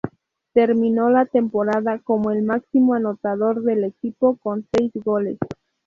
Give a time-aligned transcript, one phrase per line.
[0.53, 5.37] Terminó la temporada como el máximo anotador del equipo, con seis goles.